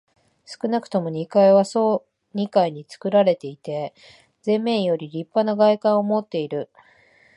[0.45, 2.03] 少なくとも二階は総
[2.33, 3.93] 二階につくられていて、
[4.43, 6.71] 前面よりもりっぱな外観をもっている。